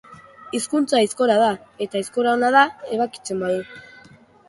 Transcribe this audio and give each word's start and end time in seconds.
Hizkuntza 0.59 0.97
aizkora 0.99 1.35
da, 1.45 1.51
eta 1.87 2.01
aizkora 2.01 2.35
ona 2.39 2.53
da 2.59 2.67
ebakitzen 2.99 3.47
badu. 3.47 4.21